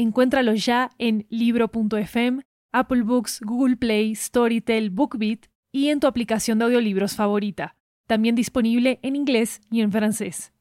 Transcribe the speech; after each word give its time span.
Encuéntralo 0.00 0.54
ya 0.54 0.88
en 0.96 1.26
libro.fm, 1.28 2.40
Apple 2.72 3.02
Books, 3.02 3.42
Google 3.42 3.76
Play, 3.76 4.14
Storytel, 4.14 4.88
BookBeat 4.88 5.40
y 5.72 5.88
en 5.88 6.00
tu 6.00 6.06
aplicación 6.06 6.58
de 6.58 6.64
audiolibros 6.64 7.16
favorita. 7.16 7.76
También 8.06 8.34
disponible 8.34 8.98
en 9.02 9.14
inglés 9.14 9.60
y 9.70 9.82
en 9.82 9.92
francés. 9.92 10.54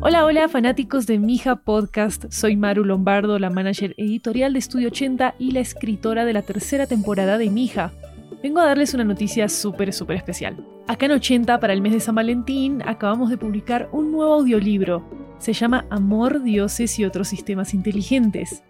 Hola, 0.00 0.24
hola 0.24 0.48
fanáticos 0.48 1.06
de 1.06 1.18
Mija 1.18 1.56
Podcast, 1.56 2.24
soy 2.30 2.56
Maru 2.56 2.86
Lombardo, 2.86 3.38
la 3.38 3.50
manager 3.50 3.94
editorial 3.98 4.54
de 4.54 4.60
Estudio 4.60 4.88
80 4.88 5.34
y 5.38 5.50
la 5.50 5.60
escritora 5.60 6.24
de 6.24 6.32
la 6.32 6.40
tercera 6.40 6.86
temporada 6.86 7.36
de 7.36 7.50
Mija. 7.50 7.92
Vengo 8.42 8.60
a 8.60 8.64
darles 8.64 8.94
una 8.94 9.04
noticia 9.04 9.46
súper, 9.50 9.92
súper 9.92 10.16
especial. 10.16 10.56
Acá 10.88 11.04
en 11.04 11.12
80, 11.12 11.60
para 11.60 11.74
el 11.74 11.82
mes 11.82 11.92
de 11.92 12.00
San 12.00 12.14
Valentín, 12.14 12.80
acabamos 12.86 13.28
de 13.28 13.36
publicar 13.36 13.90
un 13.92 14.10
nuevo 14.10 14.32
audiolibro, 14.32 15.19
se 15.40 15.54
llama 15.54 15.86
Amor, 15.90 16.42
Dioses 16.42 16.98
y 16.98 17.04
otros 17.04 17.28
sistemas 17.28 17.72
inteligentes. 17.72 18.62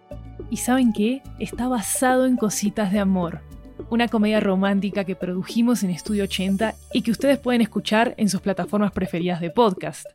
¿Y 0.49 0.57
saben 0.57 0.93
qué? 0.93 1.21
Está 1.37 1.67
basado 1.67 2.25
en 2.25 2.37
Cositas 2.37 2.91
de 2.91 2.99
Amor, 2.99 3.41
una 3.89 4.07
comedia 4.07 4.39
romántica 4.39 5.03
que 5.03 5.15
produjimos 5.15 5.83
en 5.83 5.91
Estudio 5.91 6.23
80 6.23 6.73
y 6.93 7.01
que 7.01 7.11
ustedes 7.11 7.37
pueden 7.39 7.61
escuchar 7.61 8.15
en 8.17 8.29
sus 8.29 8.41
plataformas 8.41 8.93
preferidas 8.93 9.41
de 9.41 9.49
podcast. 9.49 10.07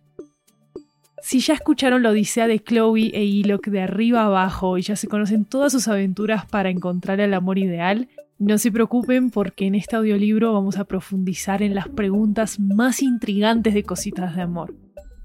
Si 1.22 1.40
ya 1.40 1.54
escucharon 1.54 2.02
la 2.02 2.10
odisea 2.10 2.46
de 2.46 2.58
Chloe 2.58 3.10
e 3.12 3.24
Ilok 3.24 3.66
de 3.68 3.82
arriba 3.82 4.24
abajo 4.24 4.78
y 4.78 4.82
ya 4.82 4.96
se 4.96 5.08
conocen 5.08 5.44
todas 5.44 5.72
sus 5.72 5.88
aventuras 5.88 6.46
para 6.46 6.70
encontrar 6.70 7.20
el 7.20 7.34
amor 7.34 7.58
ideal, 7.58 8.08
no 8.38 8.56
se 8.58 8.72
preocupen 8.72 9.30
porque 9.30 9.66
en 9.66 9.74
este 9.74 9.96
audiolibro 9.96 10.54
vamos 10.54 10.78
a 10.78 10.84
profundizar 10.84 11.62
en 11.62 11.74
las 11.74 11.88
preguntas 11.88 12.60
más 12.60 13.02
intrigantes 13.02 13.74
de 13.74 13.82
Cositas 13.82 14.36
de 14.36 14.42
Amor. 14.42 14.74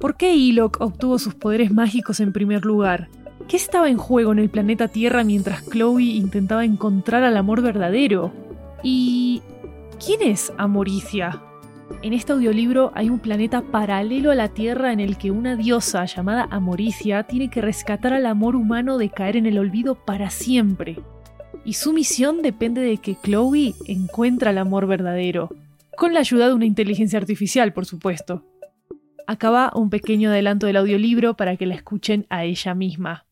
¿Por 0.01 0.17
qué 0.17 0.33
Ilok 0.35 0.81
obtuvo 0.81 1.19
sus 1.19 1.35
poderes 1.35 1.71
mágicos 1.71 2.19
en 2.21 2.33
primer 2.33 2.65
lugar? 2.65 3.09
¿Qué 3.47 3.55
estaba 3.55 3.87
en 3.87 3.97
juego 3.97 4.31
en 4.31 4.39
el 4.39 4.49
planeta 4.49 4.87
Tierra 4.87 5.23
mientras 5.23 5.63
Chloe 5.69 6.15
intentaba 6.15 6.65
encontrar 6.65 7.21
al 7.23 7.37
amor 7.37 7.61
verdadero? 7.61 8.33
¿Y 8.81 9.43
quién 10.03 10.23
es 10.23 10.51
Amoricia? 10.57 11.43
En 12.01 12.13
este 12.13 12.33
audiolibro 12.33 12.91
hay 12.95 13.11
un 13.11 13.19
planeta 13.19 13.61
paralelo 13.61 14.31
a 14.31 14.35
la 14.35 14.47
Tierra 14.47 14.91
en 14.91 14.99
el 14.99 15.17
que 15.19 15.29
una 15.29 15.55
diosa 15.55 16.03
llamada 16.05 16.47
Amoricia 16.49 17.21
tiene 17.27 17.51
que 17.51 17.61
rescatar 17.61 18.11
al 18.11 18.25
amor 18.25 18.55
humano 18.55 18.97
de 18.97 19.09
caer 19.09 19.37
en 19.37 19.45
el 19.45 19.59
olvido 19.59 19.93
para 19.93 20.31
siempre. 20.31 20.97
Y 21.63 21.73
su 21.73 21.93
misión 21.93 22.41
depende 22.41 22.81
de 22.81 22.97
que 22.97 23.17
Chloe 23.21 23.75
encuentre 23.85 24.49
el 24.49 24.57
amor 24.57 24.87
verdadero, 24.87 25.49
con 25.95 26.15
la 26.15 26.21
ayuda 26.21 26.47
de 26.47 26.55
una 26.55 26.65
inteligencia 26.65 27.19
artificial, 27.19 27.71
por 27.71 27.85
supuesto. 27.85 28.43
Acaba 29.31 29.71
un 29.73 29.89
pequeño 29.89 30.29
adelanto 30.29 30.67
del 30.67 30.75
audiolibro 30.75 31.37
para 31.37 31.55
que 31.55 31.65
la 31.65 31.75
escuchen 31.75 32.27
a 32.29 32.43
ella 32.43 32.75
misma. 32.75 33.25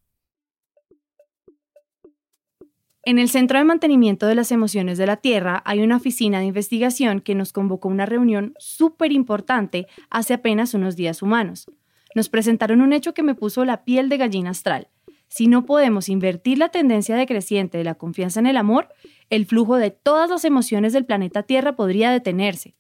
En 3.04 3.20
el 3.20 3.28
Centro 3.28 3.60
de 3.60 3.66
Mantenimiento 3.66 4.26
de 4.26 4.34
las 4.34 4.54
Emociones 4.54 4.98
de 4.98 5.06
la 5.06 5.18
Tierra 5.18 5.62
hay 5.66 5.82
una 5.82 5.98
oficina 5.98 6.40
de 6.40 6.46
investigación 6.46 7.20
que 7.20 7.36
nos 7.36 7.52
convocó 7.52 7.90
a 7.90 7.92
una 7.92 8.06
reunión 8.06 8.54
súper 8.60 9.12
importante 9.12 9.88
hace 10.10 10.36
apenas 10.36 10.74
unos 10.74 10.96
días 10.96 11.22
humanos. 11.22 11.70
Nos 12.16 12.30
presentaron 12.30 12.80
un 12.80 12.94
hecho 12.94 13.14
que 13.14 13.22
me 13.22 13.36
puso 13.36 13.66
la 13.66 13.84
piel 13.84 14.08
de 14.08 14.16
gallina 14.16 14.52
astral. 14.52 14.88
Si 15.28 15.48
no 15.48 15.66
podemos 15.66 16.08
invertir 16.08 16.60
la 16.60 16.70
tendencia 16.70 17.18
decreciente 17.18 17.78
de 17.78 17.84
la 17.84 17.96
confianza 17.96 18.40
en 18.40 18.48
el 18.48 18.56
amor, 18.56 18.88
el 19.30 19.46
flujo 19.46 19.76
de 19.76 19.92
todas 19.92 20.30
las 20.30 20.46
emociones 20.46 20.94
del 20.94 21.04
planeta 21.04 21.44
Tierra 21.44 21.76
podría 21.76 22.10
detenerse. 22.10 22.74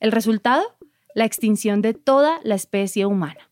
¿El 0.00 0.10
resultado? 0.10 0.75
La 1.16 1.24
extinción 1.24 1.80
de 1.80 1.94
toda 1.94 2.40
la 2.44 2.56
especie 2.56 3.06
humana. 3.06 3.50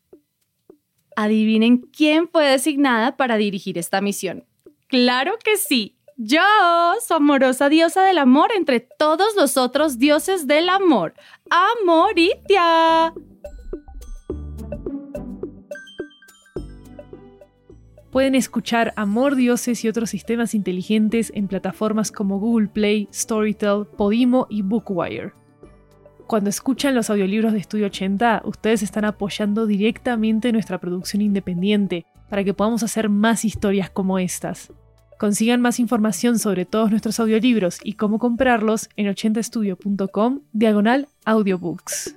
Adivinen 1.16 1.78
quién 1.78 2.28
fue 2.28 2.44
designada 2.44 3.16
para 3.16 3.38
dirigir 3.38 3.78
esta 3.78 4.02
misión. 4.02 4.44
Claro 4.86 5.38
que 5.42 5.56
sí, 5.56 5.96
yo, 6.18 6.42
su 7.00 7.14
amorosa 7.14 7.70
diosa 7.70 8.02
del 8.02 8.18
amor 8.18 8.50
entre 8.54 8.80
todos 8.80 9.34
los 9.34 9.56
otros 9.56 9.98
dioses 9.98 10.46
del 10.46 10.68
amor, 10.68 11.14
Amoritia. 11.48 13.14
Pueden 18.10 18.34
escuchar 18.34 18.92
Amor, 18.94 19.36
Dioses 19.36 19.82
y 19.84 19.88
otros 19.88 20.10
sistemas 20.10 20.54
inteligentes 20.54 21.32
en 21.34 21.48
plataformas 21.48 22.12
como 22.12 22.38
Google 22.38 22.68
Play, 22.68 23.08
Storytel, 23.10 23.86
Podimo 23.96 24.46
y 24.50 24.60
Bookwire 24.60 25.32
cuando 26.26 26.50
escuchan 26.50 26.94
los 26.94 27.10
audiolibros 27.10 27.52
de 27.52 27.58
Estudio 27.58 27.86
80, 27.86 28.42
ustedes 28.44 28.82
están 28.82 29.04
apoyando 29.04 29.66
directamente 29.66 30.52
nuestra 30.52 30.78
producción 30.78 31.22
independiente 31.22 32.06
para 32.28 32.44
que 32.44 32.54
podamos 32.54 32.82
hacer 32.82 33.08
más 33.08 33.44
historias 33.44 33.90
como 33.90 34.18
estas. 34.18 34.72
Consigan 35.18 35.60
más 35.60 35.78
información 35.78 36.38
sobre 36.38 36.64
todos 36.64 36.90
nuestros 36.90 37.20
audiolibros 37.20 37.78
y 37.82 37.94
cómo 37.94 38.18
comprarlos 38.18 38.88
en 38.96 39.06
80estudio.com 39.06 40.40
diagonal 40.52 41.08
audiobooks. 41.24 42.16